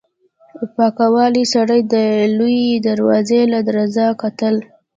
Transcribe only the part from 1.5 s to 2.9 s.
سړي د لويې